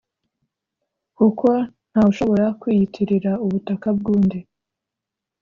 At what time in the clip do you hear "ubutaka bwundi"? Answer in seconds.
3.45-4.39